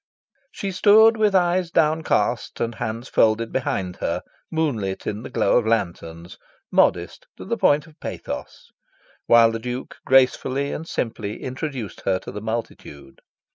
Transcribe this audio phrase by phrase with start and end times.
[0.51, 5.67] She stood with eyes downcast and hands folded behind her, moonlit in the glow of
[5.67, 6.39] lanterns,
[6.71, 8.71] modest to the point of pathos,
[9.27, 13.19] while the Duke gracefully and simply introduced her to the multitude.